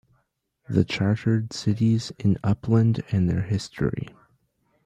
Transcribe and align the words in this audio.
The 0.67 0.83
chartered 0.83 1.53
Cities 1.53 2.11
in 2.17 2.33
Uppland 2.43 3.03
and 3.13 3.29
their 3.29 3.43
history. 3.43 4.07